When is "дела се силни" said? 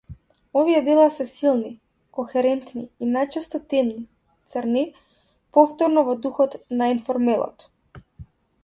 0.83-1.69